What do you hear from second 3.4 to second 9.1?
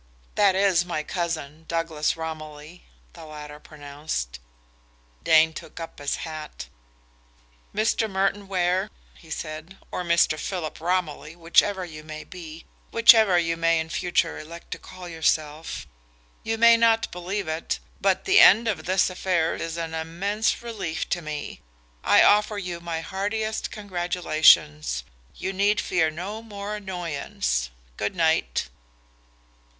pronounced. Dane took up his hat. "Mr. Merton Ware,"